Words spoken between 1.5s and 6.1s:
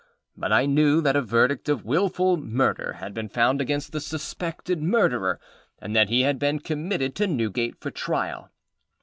of Wilful Murder had been found against the suspected murderer, and that